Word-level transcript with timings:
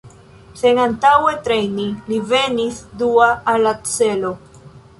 Sen 0.61 0.79
antaŭe 0.85 1.33
trejni 1.49 1.85
li 2.09 2.19
venis 2.33 2.81
dua 3.05 3.31
al 3.55 3.65
la 3.69 3.75
celo. 3.95 4.33